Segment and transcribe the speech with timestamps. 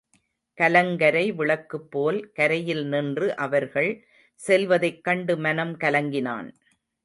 [0.57, 3.91] கலங்கரை விளக்குபோல் கரையில் நின்று அவர்கள்
[4.39, 6.49] செல்வதைக் கண்டு மனம் கலங்கினான்.